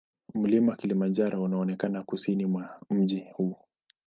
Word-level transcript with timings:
Mlima 0.35 0.75
Kilimanjaro 0.75 1.43
unaonekana 1.43 2.03
kusini 2.03 2.45
mwa 2.45 2.79
mji 2.89 3.19
huu. 3.33 3.55